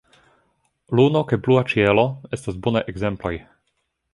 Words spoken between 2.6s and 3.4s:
bonaj ekzemploj.